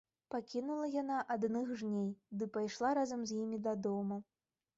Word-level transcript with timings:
Пакінула 0.35 0.87
яна 1.01 1.17
адных 1.35 1.69
жней 1.81 2.07
ды 2.41 2.49
пайшла 2.57 2.95
разам 3.01 3.21
з 3.29 3.39
імі 3.45 3.61
дадому. 3.71 4.21